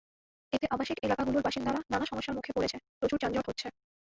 [0.53, 3.67] এতে আবাসিক এলাকাগুলোর বাসিন্দারা নানা সমস্যার মুখে পড়ছে, প্রচুর যানজট হচ্ছে।